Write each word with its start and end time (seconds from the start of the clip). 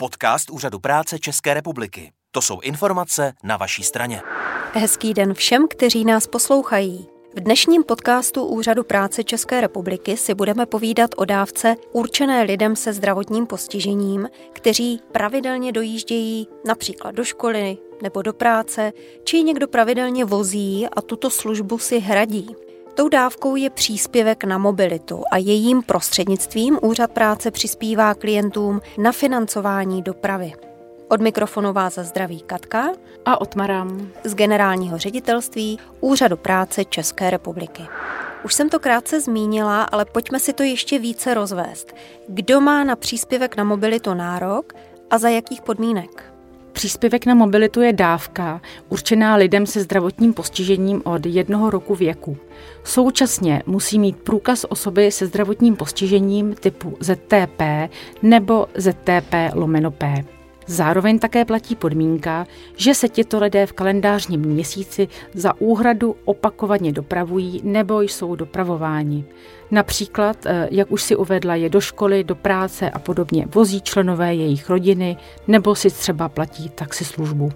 Podcast 0.00 0.50
Úřadu 0.50 0.78
práce 0.78 1.18
České 1.18 1.54
republiky. 1.54 2.12
To 2.30 2.42
jsou 2.42 2.60
informace 2.60 3.32
na 3.44 3.56
vaší 3.56 3.82
straně. 3.82 4.22
Hezký 4.72 5.14
den 5.14 5.34
všem, 5.34 5.68
kteří 5.68 6.04
nás 6.04 6.26
poslouchají. 6.26 7.06
V 7.36 7.40
dnešním 7.40 7.84
podcastu 7.84 8.44
Úřadu 8.44 8.84
práce 8.84 9.24
České 9.24 9.60
republiky 9.60 10.16
si 10.16 10.34
budeme 10.34 10.66
povídat 10.66 11.10
o 11.16 11.24
dávce 11.24 11.76
určené 11.92 12.42
lidem 12.42 12.76
se 12.76 12.92
zdravotním 12.92 13.46
postižením, 13.46 14.28
kteří 14.52 15.00
pravidelně 15.12 15.72
dojíždějí 15.72 16.48
například 16.66 17.14
do 17.14 17.24
školy 17.24 17.78
nebo 18.02 18.22
do 18.22 18.32
práce, 18.32 18.92
či 19.24 19.42
někdo 19.42 19.68
pravidelně 19.68 20.24
vozí 20.24 20.86
a 20.96 21.02
tuto 21.02 21.30
službu 21.30 21.78
si 21.78 21.98
hradí. 21.98 22.56
Tou 22.98 23.08
dávkou 23.08 23.56
je 23.56 23.70
příspěvek 23.70 24.44
na 24.44 24.58
mobilitu 24.58 25.22
a 25.32 25.36
jejím 25.36 25.82
prostřednictvím 25.82 26.78
Úřad 26.82 27.10
práce 27.10 27.50
přispívá 27.50 28.14
klientům 28.14 28.80
na 28.98 29.12
financování 29.12 30.02
dopravy. 30.02 30.52
Od 31.08 31.20
mikrofonu 31.20 31.72
vás 31.72 31.98
zdraví 31.98 32.40
Katka 32.40 32.92
a 33.24 33.40
Otmaram 33.40 34.08
z 34.24 34.34
generálního 34.34 34.98
ředitelství 34.98 35.78
Úřadu 36.00 36.36
práce 36.36 36.84
České 36.84 37.30
republiky. 37.30 37.82
Už 38.44 38.54
jsem 38.54 38.68
to 38.68 38.78
krátce 38.78 39.20
zmínila, 39.20 39.82
ale 39.82 40.04
pojďme 40.04 40.40
si 40.40 40.52
to 40.52 40.62
ještě 40.62 40.98
více 40.98 41.34
rozvést. 41.34 41.92
Kdo 42.28 42.60
má 42.60 42.84
na 42.84 42.96
příspěvek 42.96 43.56
na 43.56 43.64
mobilitu 43.64 44.14
nárok 44.14 44.72
a 45.10 45.18
za 45.18 45.28
jakých 45.28 45.62
podmínek? 45.62 46.37
Příspěvek 46.78 47.26
na 47.26 47.34
mobilitu 47.34 47.80
je 47.80 47.92
dávka 47.92 48.60
určená 48.88 49.36
lidem 49.36 49.66
se 49.66 49.80
zdravotním 49.80 50.34
postižením 50.34 51.02
od 51.04 51.26
jednoho 51.26 51.70
roku 51.70 51.94
věku. 51.94 52.36
Současně 52.84 53.62
musí 53.66 53.98
mít 53.98 54.16
průkaz 54.16 54.64
osoby 54.68 55.10
se 55.12 55.26
zdravotním 55.26 55.76
postižením 55.76 56.54
typu 56.54 56.96
ZTP 57.00 57.62
nebo 58.22 58.66
ZTP 58.74 59.34
lomeno 59.54 59.90
P. 59.90 60.24
Zároveň 60.68 61.18
také 61.18 61.44
platí 61.44 61.76
podmínka, 61.76 62.46
že 62.76 62.94
se 62.94 63.08
tito 63.08 63.38
lidé 63.38 63.66
v 63.66 63.72
kalendářním 63.72 64.40
měsíci 64.40 65.08
za 65.34 65.60
úhradu 65.60 66.16
opakovaně 66.24 66.92
dopravují 66.92 67.60
nebo 67.64 68.00
jsou 68.00 68.34
dopravováni. 68.34 69.24
Například, 69.70 70.46
eh, 70.46 70.68
jak 70.70 70.90
už 70.90 71.02
si 71.02 71.16
uvedla, 71.16 71.54
je 71.54 71.68
do 71.68 71.80
školy, 71.80 72.24
do 72.24 72.34
práce 72.34 72.90
a 72.90 72.98
podobně 72.98 73.46
vozí 73.54 73.80
členové 73.80 74.34
jejich 74.34 74.70
rodiny 74.70 75.16
nebo 75.48 75.74
si 75.74 75.90
třeba 75.90 76.28
platí 76.28 76.68
taxislužbu. 76.68 77.50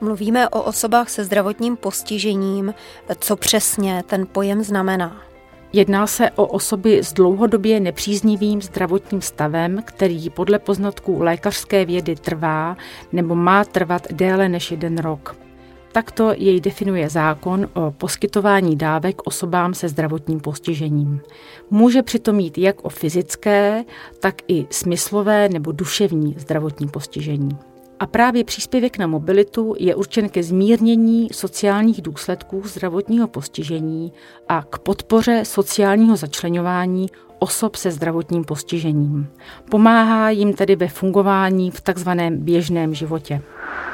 Mluvíme 0.00 0.48
o 0.48 0.62
osobách 0.62 1.10
se 1.10 1.24
zdravotním 1.24 1.76
postižením. 1.76 2.74
Co 3.18 3.36
přesně 3.36 4.02
ten 4.06 4.26
pojem 4.32 4.62
znamená? 4.62 5.33
Jedná 5.76 6.06
se 6.06 6.30
o 6.30 6.46
osoby 6.46 6.98
s 6.98 7.12
dlouhodobě 7.12 7.80
nepříznivým 7.80 8.62
zdravotním 8.62 9.20
stavem, 9.20 9.82
který 9.84 10.30
podle 10.30 10.58
poznatků 10.58 11.22
lékařské 11.22 11.84
vědy 11.84 12.16
trvá 12.16 12.76
nebo 13.12 13.34
má 13.34 13.64
trvat 13.64 14.06
déle 14.12 14.48
než 14.48 14.70
jeden 14.70 14.98
rok. 14.98 15.36
Takto 15.92 16.32
jej 16.36 16.60
definuje 16.60 17.08
zákon 17.08 17.68
o 17.72 17.90
poskytování 17.90 18.76
dávek 18.76 19.22
osobám 19.24 19.74
se 19.74 19.88
zdravotním 19.88 20.40
postižením. 20.40 21.20
Může 21.70 22.02
přitom 22.02 22.36
mít 22.36 22.58
jak 22.58 22.84
o 22.84 22.88
fyzické, 22.88 23.84
tak 24.20 24.34
i 24.48 24.66
smyslové 24.70 25.48
nebo 25.48 25.72
duševní 25.72 26.34
zdravotní 26.38 26.88
postižení. 26.88 27.58
A 28.00 28.06
právě 28.06 28.44
příspěvek 28.44 28.98
na 28.98 29.06
mobilitu 29.06 29.74
je 29.78 29.94
určen 29.94 30.28
ke 30.28 30.42
zmírnění 30.42 31.28
sociálních 31.32 32.02
důsledků 32.02 32.62
zdravotního 32.64 33.28
postižení 33.28 34.12
a 34.48 34.62
k 34.62 34.78
podpoře 34.78 35.44
sociálního 35.44 36.16
začlenování 36.16 37.06
osob 37.38 37.76
se 37.76 37.90
zdravotním 37.90 38.44
postižením. 38.44 39.28
Pomáhá 39.70 40.30
jim 40.30 40.52
tedy 40.52 40.76
ve 40.76 40.88
fungování 40.88 41.70
v 41.70 41.80
takzvaném 41.80 42.38
běžném 42.38 42.94
životě. 42.94 43.42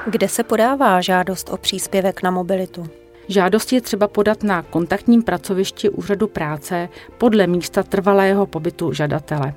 Kde 0.07 0.29
se 0.29 0.45
podává 0.45 1.01
žádost 1.01 1.51
o 1.51 1.57
příspěvek 1.57 2.23
na 2.23 2.31
mobilitu? 2.31 2.87
Žádost 3.29 3.73
je 3.73 3.81
třeba 3.81 4.09
podat 4.09 4.43
na 4.43 4.63
kontaktním 4.63 5.23
pracovišti 5.23 5.91
úřadu 5.91 6.27
práce 6.27 6.89
podle 7.19 7.47
místa 7.47 7.83
trvalého 7.83 8.47
pobytu 8.47 8.93
žadatele. 8.93 9.55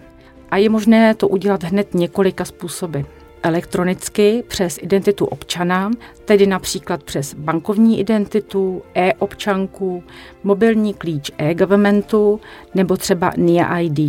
A 0.51 0.57
je 0.57 0.69
možné 0.69 1.15
to 1.15 1.27
udělat 1.27 1.63
hned 1.63 1.93
několika 1.93 2.45
způsoby 2.45 2.99
elektronicky 3.43 4.43
přes 4.47 4.79
identitu 4.81 5.25
občana, 5.25 5.91
tedy 6.25 6.47
například 6.47 7.03
přes 7.03 7.33
bankovní 7.33 7.99
identitu, 7.99 8.81
e-občanku, 8.95 10.03
mobilní 10.43 10.93
klíč 10.93 11.31
e-governmentu 11.37 12.41
nebo 12.75 12.97
třeba 12.97 13.33
NIA 13.37 13.79
ID. 13.79 13.99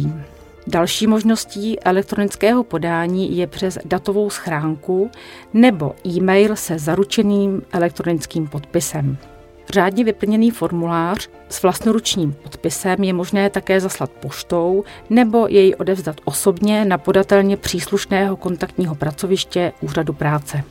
Další 0.66 1.06
možností 1.06 1.80
elektronického 1.80 2.64
podání 2.64 3.36
je 3.36 3.46
přes 3.46 3.78
datovou 3.84 4.30
schránku 4.30 5.10
nebo 5.52 5.94
e-mail 6.06 6.56
se 6.56 6.78
zaručeným 6.78 7.62
elektronickým 7.72 8.46
podpisem. 8.46 9.18
Řádně 9.74 10.04
vyplněný 10.04 10.50
formulář 10.50 11.28
s 11.48 11.62
vlastnoručním 11.62 12.32
podpisem 12.32 13.04
je 13.04 13.12
možné 13.12 13.50
také 13.50 13.80
zaslat 13.80 14.10
poštou 14.10 14.84
nebo 15.10 15.46
jej 15.48 15.74
odevzdat 15.78 16.20
osobně 16.24 16.84
na 16.84 16.98
podatelně 16.98 17.56
příslušného 17.56 18.36
kontaktního 18.36 18.94
pracoviště 18.94 19.72
Úřadu 19.80 20.12
práce. 20.12 20.64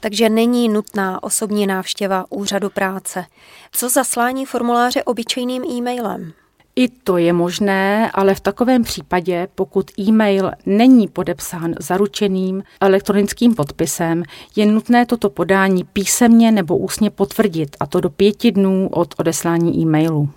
Takže 0.00 0.28
není 0.28 0.68
nutná 0.68 1.22
osobní 1.22 1.66
návštěva 1.66 2.24
Úřadu 2.30 2.70
práce. 2.70 3.24
Co 3.72 3.88
zaslání 3.88 4.46
formuláře 4.46 5.04
obyčejným 5.04 5.64
e-mailem? 5.64 6.32
I 6.78 6.88
to 6.88 7.18
je 7.18 7.32
možné, 7.32 8.10
ale 8.14 8.34
v 8.34 8.40
takovém 8.40 8.82
případě, 8.82 9.48
pokud 9.54 9.90
e-mail 9.98 10.50
není 10.66 11.08
podepsán 11.08 11.74
zaručeným 11.80 12.62
elektronickým 12.80 13.54
podpisem, 13.54 14.22
je 14.56 14.66
nutné 14.66 15.06
toto 15.06 15.30
podání 15.30 15.84
písemně 15.84 16.52
nebo 16.52 16.76
ústně 16.76 17.10
potvrdit, 17.10 17.76
a 17.80 17.86
to 17.86 18.00
do 18.00 18.10
pěti 18.10 18.52
dnů 18.52 18.88
od 18.92 19.14
odeslání 19.18 19.78
e-mailu. 19.82 20.28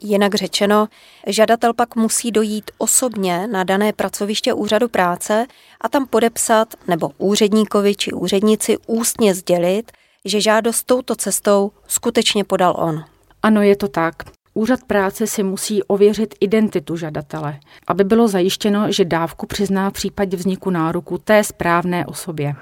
Jinak 0.00 0.34
řečeno, 0.34 0.88
žadatel 1.26 1.74
pak 1.74 1.96
musí 1.96 2.30
dojít 2.30 2.70
osobně 2.78 3.46
na 3.46 3.64
dané 3.64 3.92
pracoviště 3.92 4.52
úřadu 4.52 4.88
práce 4.88 5.46
a 5.80 5.88
tam 5.88 6.06
podepsat 6.06 6.74
nebo 6.88 7.10
úředníkovi 7.18 7.94
či 7.94 8.12
úřednici 8.12 8.76
ústně 8.86 9.34
sdělit, 9.34 9.92
že 10.24 10.40
žádost 10.40 10.84
touto 10.84 11.14
cestou 11.14 11.70
skutečně 11.86 12.44
podal 12.44 12.74
on. 12.78 13.04
Ano, 13.42 13.62
je 13.62 13.76
to 13.76 13.88
tak. 13.88 14.37
Úřad 14.58 14.80
práce 14.86 15.26
si 15.26 15.42
musí 15.42 15.82
ověřit 15.82 16.34
identitu 16.40 16.96
žadatele, 16.96 17.58
aby 17.86 18.04
bylo 18.04 18.28
zajištěno, 18.28 18.92
že 18.92 19.04
dávku 19.04 19.46
přizná 19.46 19.90
v 19.90 19.92
případě 19.92 20.36
vzniku 20.36 20.70
nároku 20.70 21.18
té 21.18 21.44
správné 21.44 22.06
osobě. 22.06 22.54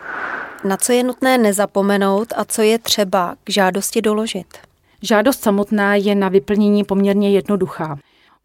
Na 0.65 0.77
co 0.77 0.93
je 0.93 1.03
nutné 1.03 1.39
nezapomenout 1.39 2.33
a 2.37 2.45
co 2.45 2.63
je 2.63 2.79
třeba 2.79 3.37
k 3.45 3.51
žádosti 3.51 4.03
doložit? 4.03 4.47
Žádost 5.03 5.43
samotná 5.43 5.95
je 5.95 6.15
na 6.15 6.29
vyplnění 6.29 6.85
poměrně 6.85 7.31
jednoduchá. 7.31 7.99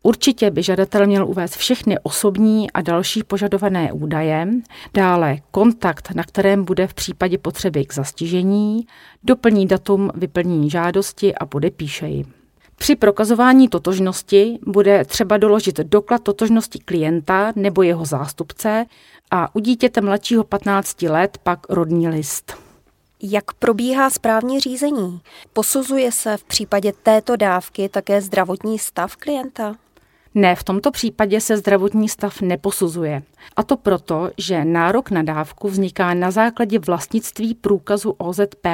Určitě 0.04 0.52
by 0.52 0.64
žadatel 0.64 1.08
měl 1.08 1.28
uvést 1.28 1.56
všechny 1.56 2.00
osobní 2.04 2.72
a 2.72 2.82
další 2.82 3.24
požadované 3.24 3.92
údaje, 3.92 4.48
dále 4.94 5.38
kontakt, 5.52 6.12
na 6.16 6.24
kterém 6.24 6.66
bude 6.66 6.88
v 6.88 6.94
případě 6.94 7.38
potřeby 7.38 7.86
k 7.86 7.94
zastižení, 7.94 8.88
doplní 9.24 9.68
datum 9.68 10.12
vyplnění 10.16 10.70
žádosti 10.70 11.36
a 11.36 11.46
podepíše 11.46 12.08
ji. 12.08 12.41
Při 12.82 12.96
prokazování 12.96 13.68
totožnosti 13.68 14.60
bude 14.66 15.06
třeba 15.06 15.38
doložit 15.38 15.78
doklad 15.78 16.24
totožnosti 16.24 16.80
klienta 16.80 17.54
nebo 17.56 17.82
jeho 17.84 18.06
zástupce 18.06 18.86
a 19.32 19.56
u 19.56 19.60
dítěte 19.60 20.02
mladšího 20.02 20.44
15 20.44 21.02
let 21.02 21.38
pak 21.44 21.60
rodný 21.70 22.08
list. 22.08 22.58
Jak 23.24 23.54
probíhá 23.54 24.10
správní 24.10 24.60
řízení? 24.60 25.22
Posuzuje 25.54 26.12
se 26.12 26.38
v 26.38 26.44
případě 26.44 26.94
této 27.04 27.36
dávky 27.36 27.90
také 27.90 28.22
zdravotní 28.22 28.80
stav 28.80 29.16
klienta? 29.16 29.76
Ne, 30.36 30.56
v 30.56 30.64
tomto 30.64 30.92
případě 30.92 31.42
se 31.42 31.58
zdravotní 31.58 32.10
stav 32.10 32.42
neposuzuje. 32.42 33.24
A 33.56 33.64
to 33.64 33.78
proto, 33.78 34.30
že 34.38 34.66
nárok 34.66 35.12
na 35.12 35.24
dávku 35.24 35.70
vzniká 35.70 36.14
na 36.14 36.32
základě 36.32 36.80
vlastnictví 36.80 37.54
průkazu 37.56 38.12
OZP 38.12 38.68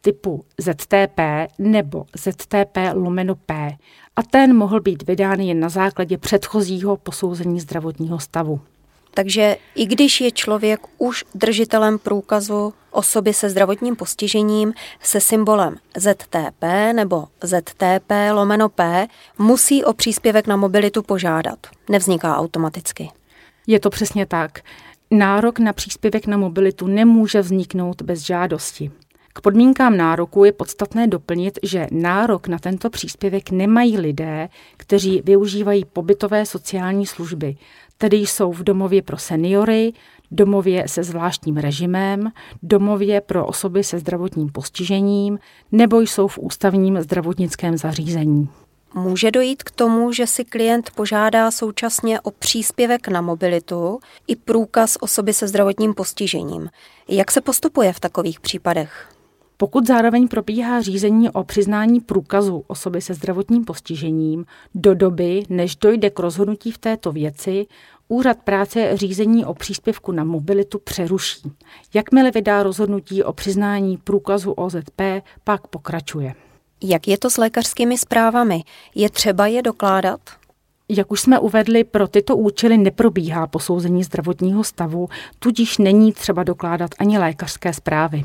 typu 0.00 0.44
ZTP 0.60 1.20
nebo 1.58 2.04
ZTP 2.16 2.76
lomeno 2.94 3.34
P. 3.34 3.76
A 4.16 4.22
ten 4.22 4.56
mohl 4.56 4.80
být 4.80 5.02
vydán 5.02 5.40
jen 5.40 5.60
na 5.60 5.68
základě 5.68 6.18
předchozího 6.18 6.96
posouzení 6.96 7.60
zdravotního 7.60 8.18
stavu. 8.18 8.60
Takže 9.14 9.56
i 9.74 9.86
když 9.86 10.20
je 10.20 10.30
člověk 10.30 10.80
už 10.98 11.24
držitelem 11.34 11.98
průkazu 11.98 12.74
osoby 12.90 13.34
se 13.34 13.50
zdravotním 13.50 13.96
postižením 13.96 14.72
se 15.02 15.20
symbolem 15.20 15.76
ZTP 15.96 16.62
nebo 16.92 17.24
ZTP 17.42 18.12
lomeno 18.32 18.68
P, 18.68 19.06
musí 19.38 19.84
o 19.84 19.92
příspěvek 19.92 20.46
na 20.46 20.56
mobilitu 20.56 21.02
požádat. 21.02 21.58
Nevzniká 21.90 22.36
automaticky. 22.36 23.10
Je 23.66 23.80
to 23.80 23.90
přesně 23.90 24.26
tak. 24.26 24.60
Nárok 25.10 25.58
na 25.58 25.72
příspěvek 25.72 26.26
na 26.26 26.36
mobilitu 26.36 26.86
nemůže 26.86 27.40
vzniknout 27.40 28.02
bez 28.02 28.20
žádosti. 28.20 28.90
K 29.32 29.40
podmínkám 29.40 29.96
nároku 29.96 30.44
je 30.44 30.52
podstatné 30.52 31.06
doplnit, 31.06 31.58
že 31.62 31.86
nárok 31.90 32.48
na 32.48 32.58
tento 32.58 32.90
příspěvek 32.90 33.50
nemají 33.50 33.98
lidé, 33.98 34.48
kteří 34.76 35.22
využívají 35.24 35.84
pobytové 35.84 36.46
sociální 36.46 37.06
služby, 37.06 37.56
tedy 37.98 38.16
jsou 38.16 38.52
v 38.52 38.64
domově 38.64 39.02
pro 39.02 39.16
seniory, 39.16 39.92
domově 40.30 40.88
se 40.88 41.02
zvláštním 41.02 41.56
režimem, 41.56 42.32
domově 42.62 43.20
pro 43.20 43.46
osoby 43.46 43.84
se 43.84 43.98
zdravotním 43.98 44.52
postižením 44.52 45.38
nebo 45.72 46.00
jsou 46.00 46.28
v 46.28 46.38
ústavním 46.38 47.00
zdravotnickém 47.00 47.78
zařízení. 47.78 48.48
Může 48.94 49.30
dojít 49.30 49.62
k 49.62 49.70
tomu, 49.70 50.12
že 50.12 50.26
si 50.26 50.44
klient 50.44 50.90
požádá 50.90 51.50
současně 51.50 52.20
o 52.20 52.30
příspěvek 52.30 53.08
na 53.08 53.20
mobilitu 53.20 54.00
i 54.26 54.36
průkaz 54.36 54.96
osoby 55.00 55.34
se 55.34 55.48
zdravotním 55.48 55.94
postižením. 55.94 56.70
Jak 57.08 57.30
se 57.30 57.40
postupuje 57.40 57.92
v 57.92 58.00
takových 58.00 58.40
případech? 58.40 59.17
Pokud 59.60 59.86
zároveň 59.86 60.28
probíhá 60.28 60.80
řízení 60.80 61.30
o 61.30 61.44
přiznání 61.44 62.00
průkazu 62.00 62.64
osoby 62.66 63.00
se 63.00 63.14
zdravotním 63.14 63.64
postižením, 63.64 64.44
do 64.74 64.94
doby, 64.94 65.42
než 65.48 65.76
dojde 65.76 66.10
k 66.10 66.18
rozhodnutí 66.18 66.72
v 66.72 66.78
této 66.78 67.12
věci, 67.12 67.66
Úřad 68.10 68.38
práce 68.44 68.96
řízení 68.96 69.44
o 69.44 69.54
příspěvku 69.54 70.12
na 70.12 70.24
mobilitu 70.24 70.78
přeruší. 70.78 71.52
Jakmile 71.94 72.30
vydá 72.30 72.62
rozhodnutí 72.62 73.22
o 73.22 73.32
přiznání 73.32 73.96
průkazu 73.96 74.52
OZP, 74.52 75.00
pak 75.44 75.66
pokračuje. 75.66 76.34
Jak 76.82 77.08
je 77.08 77.18
to 77.18 77.30
s 77.30 77.36
lékařskými 77.36 77.98
zprávami? 77.98 78.62
Je 78.94 79.10
třeba 79.10 79.46
je 79.46 79.62
dokládat? 79.62 80.20
Jak 80.88 81.12
už 81.12 81.20
jsme 81.20 81.38
uvedli, 81.38 81.84
pro 81.84 82.08
tyto 82.08 82.36
účely 82.36 82.78
neprobíhá 82.78 83.46
posouzení 83.46 84.04
zdravotního 84.04 84.64
stavu, 84.64 85.08
tudíž 85.38 85.78
není 85.78 86.12
třeba 86.12 86.42
dokládat 86.42 86.90
ani 86.98 87.18
lékařské 87.18 87.72
zprávy. 87.72 88.24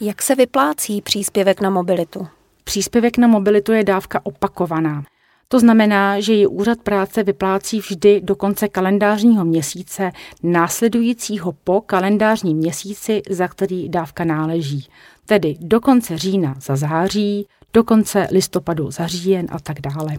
Jak 0.00 0.22
se 0.22 0.34
vyplácí 0.34 1.02
příspěvek 1.02 1.60
na 1.60 1.70
mobilitu? 1.70 2.26
Příspěvek 2.64 3.18
na 3.18 3.28
mobilitu 3.28 3.72
je 3.72 3.84
dávka 3.84 4.20
opakovaná. 4.22 5.04
To 5.48 5.60
znamená, 5.60 6.20
že 6.20 6.32
ji 6.32 6.46
úřad 6.46 6.78
práce 6.78 7.22
vyplácí 7.22 7.80
vždy 7.80 8.20
do 8.20 8.36
konce 8.36 8.68
kalendářního 8.68 9.44
měsíce 9.44 10.12
následujícího 10.42 11.52
po 11.52 11.80
kalendářním 11.80 12.56
měsíci, 12.56 13.22
za 13.30 13.48
který 13.48 13.88
dávka 13.88 14.24
náleží. 14.24 14.88
Tedy 15.26 15.56
do 15.60 15.80
konce 15.80 16.18
října 16.18 16.54
za 16.60 16.76
září, 16.76 17.46
do 17.72 17.84
konce 17.84 18.28
listopadu 18.30 18.90
za 18.90 19.06
říjen 19.06 19.46
a 19.50 19.58
tak 19.58 19.80
dále. 19.80 20.18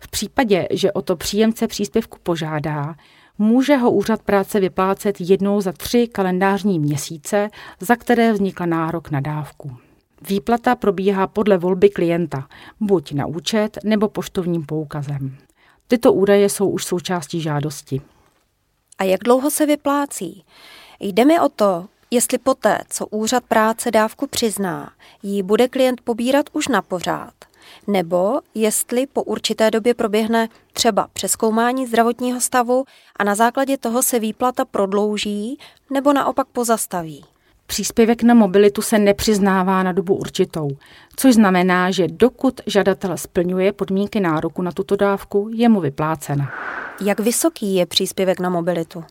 V 0.00 0.08
případě, 0.08 0.68
že 0.70 0.92
o 0.92 1.02
to 1.02 1.16
příjemce 1.16 1.66
příspěvku 1.66 2.18
požádá, 2.22 2.94
může 3.38 3.76
ho 3.76 3.90
úřad 3.90 4.22
práce 4.22 4.60
vyplácet 4.60 5.16
jednou 5.20 5.60
za 5.60 5.72
tři 5.72 6.06
kalendářní 6.06 6.78
měsíce, 6.78 7.50
za 7.80 7.96
které 7.96 8.32
vznikl 8.32 8.66
nárok 8.66 9.10
na 9.10 9.20
dávku. 9.20 9.76
Výplata 10.28 10.74
probíhá 10.74 11.26
podle 11.26 11.58
volby 11.58 11.88
klienta, 11.88 12.48
buď 12.80 13.12
na 13.12 13.26
účet 13.26 13.78
nebo 13.84 14.08
poštovním 14.08 14.66
poukazem. 14.66 15.36
Tyto 15.88 16.12
údaje 16.12 16.48
jsou 16.48 16.68
už 16.68 16.84
součástí 16.84 17.40
žádosti. 17.40 18.00
A 18.98 19.04
jak 19.04 19.20
dlouho 19.24 19.50
se 19.50 19.66
vyplácí? 19.66 20.44
Jde 21.00 21.24
mi 21.24 21.40
o 21.40 21.48
to, 21.48 21.86
jestli 22.10 22.38
poté, 22.38 22.78
co 22.88 23.06
úřad 23.06 23.44
práce 23.44 23.90
dávku 23.90 24.26
přizná, 24.26 24.92
ji 25.22 25.42
bude 25.42 25.68
klient 25.68 26.00
pobírat 26.00 26.46
už 26.52 26.68
na 26.68 26.82
pořád, 26.82 27.34
nebo 27.86 28.40
jestli 28.54 29.06
po 29.06 29.22
určité 29.22 29.70
době 29.70 29.94
proběhne 29.94 30.48
třeba 30.72 31.08
přeskoumání 31.12 31.86
zdravotního 31.86 32.40
stavu 32.40 32.84
a 33.16 33.24
na 33.24 33.34
základě 33.34 33.78
toho 33.78 34.02
se 34.02 34.18
výplata 34.18 34.64
prodlouží 34.64 35.58
nebo 35.90 36.12
naopak 36.12 36.46
pozastaví. 36.46 37.24
Příspěvek 37.66 38.22
na 38.22 38.34
mobilitu 38.34 38.82
se 38.82 38.98
nepřiznává 38.98 39.82
na 39.82 39.92
dobu 39.92 40.14
určitou, 40.14 40.68
což 41.16 41.34
znamená, 41.34 41.90
že 41.90 42.08
dokud 42.08 42.60
žadatel 42.66 43.16
splňuje 43.16 43.72
podmínky 43.72 44.20
nároku 44.20 44.62
na 44.62 44.72
tuto 44.72 44.96
dávku, 44.96 45.50
je 45.52 45.68
mu 45.68 45.80
vyplácena. 45.80 46.52
Jak 47.04 47.20
vysoký 47.20 47.74
je 47.74 47.86
příspěvek 47.86 48.40
na 48.40 48.48
mobilitu? 48.50 49.04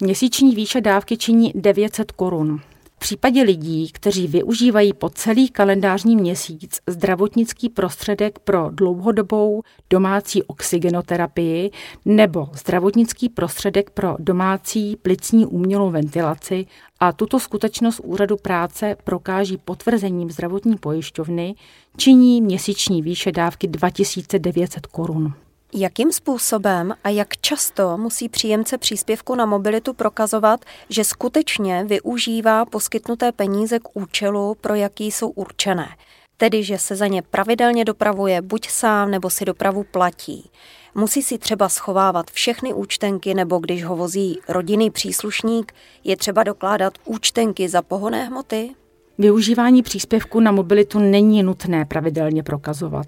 Měsíční 0.00 0.54
výše 0.54 0.80
dávky 0.80 1.16
činí 1.16 1.52
900 1.54 2.12
korun. 2.12 2.60
V 3.02 3.10
případě 3.10 3.42
lidí, 3.42 3.90
kteří 3.92 4.26
využívají 4.26 4.92
po 4.92 5.08
celý 5.08 5.48
kalendářní 5.48 6.16
měsíc 6.16 6.80
zdravotnický 6.86 7.68
prostředek 7.68 8.38
pro 8.38 8.70
dlouhodobou 8.70 9.62
domácí 9.90 10.42
oxygenoterapii 10.42 11.70
nebo 12.04 12.48
zdravotnický 12.54 13.28
prostředek 13.28 13.90
pro 13.90 14.16
domácí 14.18 14.96
plicní 14.96 15.46
umělou 15.46 15.90
ventilaci 15.90 16.66
a 17.00 17.12
tuto 17.12 17.40
skutečnost 17.40 18.00
úřadu 18.04 18.36
práce 18.36 18.96
prokáží 19.04 19.56
potvrzením 19.56 20.30
zdravotní 20.30 20.76
pojišťovny, 20.76 21.54
činí 21.96 22.40
měsíční 22.40 23.02
výše 23.02 23.32
dávky 23.32 23.68
2900 23.68 24.86
korun. 24.86 25.34
Jakým 25.72 26.12
způsobem 26.12 26.94
a 27.04 27.08
jak 27.08 27.36
často 27.36 27.98
musí 27.98 28.28
příjemce 28.28 28.78
příspěvku 28.78 29.34
na 29.34 29.46
mobilitu 29.46 29.94
prokazovat, 29.94 30.64
že 30.88 31.04
skutečně 31.04 31.84
využívá 31.84 32.64
poskytnuté 32.64 33.32
peníze 33.32 33.78
k 33.78 33.96
účelu, 33.96 34.56
pro 34.60 34.74
jaký 34.74 35.12
jsou 35.12 35.28
určené? 35.28 35.88
Tedy, 36.36 36.62
že 36.62 36.78
se 36.78 36.96
za 36.96 37.06
ně 37.06 37.22
pravidelně 37.22 37.84
dopravuje 37.84 38.42
buď 38.42 38.68
sám, 38.68 39.10
nebo 39.10 39.30
si 39.30 39.44
dopravu 39.44 39.84
platí. 39.84 40.50
Musí 40.94 41.22
si 41.22 41.38
třeba 41.38 41.68
schovávat 41.68 42.30
všechny 42.30 42.74
účtenky, 42.74 43.34
nebo 43.34 43.58
když 43.58 43.84
ho 43.84 43.96
vozí 43.96 44.38
rodinný 44.48 44.90
příslušník, 44.90 45.72
je 46.04 46.16
třeba 46.16 46.42
dokládat 46.42 46.98
účtenky 47.04 47.68
za 47.68 47.82
pohonné 47.82 48.24
hmoty? 48.24 48.70
Využívání 49.18 49.82
příspěvku 49.82 50.40
na 50.40 50.52
mobilitu 50.52 50.98
není 50.98 51.42
nutné 51.42 51.84
pravidelně 51.84 52.42
prokazovat. 52.42 53.06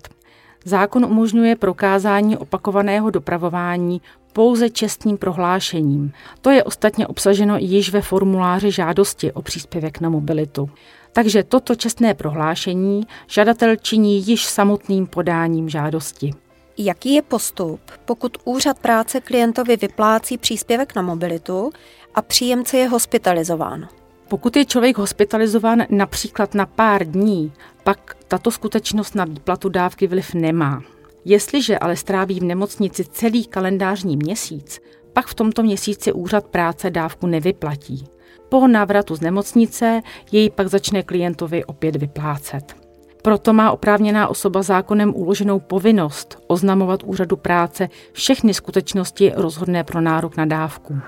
Zákon 0.64 1.05
umožňuje 1.05 1.56
prokázání 1.56 2.37
opakovaného 2.37 3.11
dopravování 3.11 4.00
pouze 4.32 4.70
čestným 4.70 5.19
prohlášením. 5.19 6.12
To 6.41 6.50
je 6.50 6.64
ostatně 6.64 7.06
obsaženo 7.06 7.56
již 7.59 7.91
ve 7.91 8.00
formuláři 8.00 8.70
žádosti 8.70 9.32
o 9.32 9.43
příspěvek 9.43 10.00
na 10.00 10.09
mobilitu. 10.09 10.70
Takže 11.12 11.43
toto 11.43 11.75
čestné 11.75 12.14
prohlášení 12.14 13.06
žadatel 13.26 13.76
činí 13.76 14.26
již 14.26 14.47
samotným 14.47 15.06
podáním 15.06 15.69
žádosti. 15.69 16.35
Jaký 16.79 17.14
je 17.14 17.23
postup, 17.23 17.81
pokud 18.05 18.37
úřad 18.44 18.79
práce 18.79 19.20
klientovi 19.20 19.76
vyplácí 19.76 20.38
příspěvek 20.38 20.94
na 20.94 21.03
mobilitu 21.03 21.70
a 22.14 22.23
příjemce 22.23 22.76
je 22.76 22.88
hospitalizován? 22.88 23.88
Pokud 24.32 24.56
je 24.56 24.64
člověk 24.64 24.99
hospitalizován 24.99 25.82
například 25.90 26.55
na 26.55 26.67
pár 26.67 27.05
dní, 27.05 27.52
pak 27.84 28.17
tato 28.29 28.50
skutečnost 28.50 29.14
na 29.14 29.25
výplatu 29.25 29.69
dávky 29.69 30.06
vliv 30.06 30.34
nemá. 30.34 30.82
Jestliže 31.25 31.79
ale 31.79 31.96
stráví 31.96 32.40
v 32.40 32.44
nemocnici 32.44 33.05
celý 33.05 33.44
kalendářní 33.44 34.17
měsíc, 34.17 34.81
pak 35.12 35.26
v 35.26 35.34
tomto 35.34 35.62
měsíci 35.62 36.12
úřad 36.12 36.46
práce 36.46 36.90
dávku 36.90 37.26
nevyplatí. 37.26 38.08
Po 38.49 38.69
návratu 38.69 39.17
z 39.17 39.20
nemocnice 39.20 40.00
jej 40.32 40.50
pak 40.50 40.69
začne 40.69 41.02
klientovi 41.02 41.64
opět 41.64 41.97
vyplácet. 41.97 42.76
Proto 43.23 43.52
má 43.52 43.71
oprávněná 43.71 44.28
osoba 44.28 44.62
zákonem 44.62 45.12
uloženou 45.16 45.61
povinnost 45.61 46.38
oznamovat 46.47 47.02
úřadu 47.02 47.37
práce 47.37 47.88
všechny 48.12 48.54
skutečnosti 48.54 49.33
rozhodné 49.37 49.85
pro 49.85 50.00
nárok 50.00 50.37
na 50.37 50.45
dávku. 50.45 50.99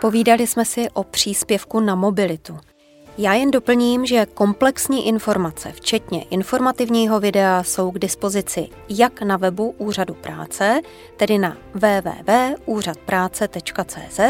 Povídali 0.00 0.46
jsme 0.46 0.64
si 0.64 0.90
o 0.90 1.04
příspěvku 1.04 1.80
na 1.80 1.94
mobilitu. 1.94 2.56
Já 3.20 3.34
jen 3.34 3.50
doplním, 3.50 4.06
že 4.06 4.26
komplexní 4.34 5.06
informace, 5.06 5.72
včetně 5.72 6.22
informativního 6.22 7.20
videa, 7.20 7.62
jsou 7.62 7.90
k 7.90 7.98
dispozici 7.98 8.68
jak 8.88 9.22
na 9.22 9.36
webu 9.36 9.74
Úřadu 9.78 10.14
práce, 10.14 10.80
tedy 11.16 11.38
na 11.38 11.56
www.úřadpráce.cz, 11.74 14.20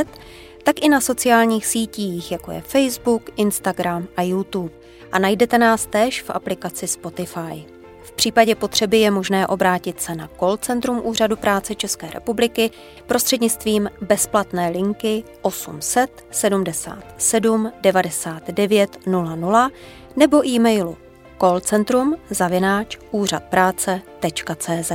tak 0.63 0.83
i 0.83 0.89
na 0.89 1.01
sociálních 1.01 1.67
sítích, 1.67 2.33
jako 2.33 2.53
je 2.53 2.61
Facebook, 2.61 3.31
Instagram 3.37 4.09
a 4.17 4.23
YouTube. 4.23 4.75
A 5.13 5.19
najdete 5.19 5.59
nás 5.59 5.87
též 5.87 6.23
v 6.23 6.31
aplikaci 6.31 6.87
Spotify. 6.87 7.78
V 8.09 8.13
případě 8.13 8.55
potřeby 8.55 8.99
je 8.99 9.11
možné 9.11 9.47
obrátit 9.47 10.01
se 10.01 10.15
na 10.15 10.29
call 10.39 10.57
centrum 10.57 11.01
Úřadu 11.05 11.37
práce 11.37 11.75
České 11.75 12.11
republiky 12.11 12.71
prostřednictvím 13.07 13.91
bezplatné 14.01 14.69
linky 14.69 15.25
800 15.43 16.27
77 16.31 17.73
99 17.81 18.99
00 19.07 19.71
nebo 20.17 20.47
e-mailu 20.47 20.97
callcentrum 21.41 22.17
zavináč 22.31 22.99
úřadpráce.cz. 23.11 24.93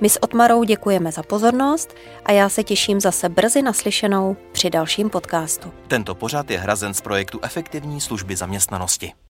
My 0.00 0.08
s 0.08 0.22
Otmarou 0.22 0.64
děkujeme 0.64 1.12
za 1.12 1.22
pozornost 1.22 1.94
a 2.24 2.32
já 2.32 2.48
se 2.48 2.64
těším 2.64 3.00
zase 3.00 3.28
brzy 3.28 3.62
naslyšenou 3.62 4.36
při 4.52 4.70
dalším 4.70 5.10
podcastu. 5.10 5.72
Tento 5.88 6.14
pořad 6.14 6.50
je 6.50 6.58
hrazen 6.58 6.94
z 6.94 7.00
projektu 7.00 7.40
Efektivní 7.42 8.00
služby 8.00 8.36
zaměstnanosti. 8.36 9.12